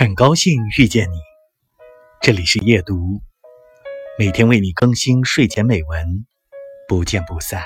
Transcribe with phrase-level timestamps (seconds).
[0.00, 1.16] 很高兴遇见你，
[2.22, 3.20] 这里是夜读，
[4.18, 6.24] 每天为你更新睡前美文，
[6.88, 7.62] 不见不散。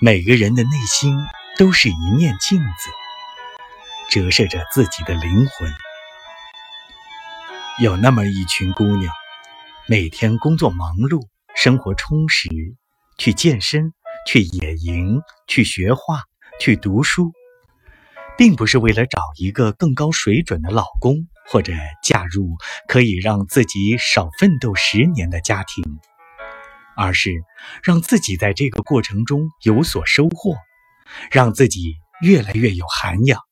[0.00, 1.14] 每个人的内心
[1.58, 2.88] 都是一面镜子，
[4.08, 5.70] 折射着自己的灵魂。
[7.82, 9.12] 有那么一群姑娘，
[9.86, 12.48] 每天工作忙碌，生活充实，
[13.18, 13.92] 去健身，
[14.26, 16.22] 去野营，去学画，
[16.58, 17.34] 去读书。
[18.40, 22.56] 并不是为了找一个更高水准的老公，或者嫁入
[22.88, 25.84] 可以让自己少奋斗十年的家庭，
[26.96, 27.34] 而是
[27.82, 30.56] 让自己在这个过程中有所收获，
[31.30, 33.42] 让自己越来越有涵养。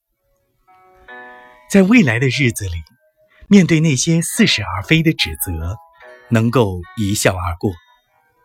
[1.70, 2.82] 在未来的日子里，
[3.46, 5.76] 面对那些似是而非的指责，
[6.30, 7.74] 能够一笑而过，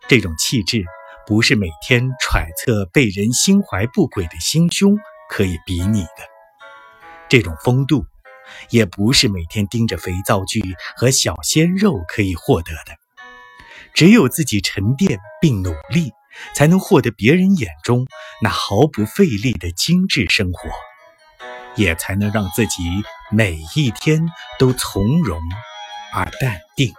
[0.09, 0.83] 这种气质
[1.25, 4.97] 不是每天揣测被人心怀不轨的心胸
[5.30, 6.33] 可以比拟的。
[7.34, 8.06] 这种风度，
[8.70, 10.62] 也不是每天盯着肥皂剧
[10.95, 12.95] 和小鲜肉可以获得的。
[13.95, 16.12] 只有自己沉淀并努力，
[16.56, 18.06] 才能获得别人眼中
[18.40, 20.70] 那毫不费力的精致生活，
[21.75, 22.84] 也才能让自己
[23.31, 25.42] 每一天都从容
[26.14, 26.94] 而淡定。